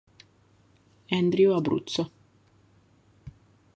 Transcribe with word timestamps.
Andrew 1.19 1.53
Abruzzo 1.53 2.01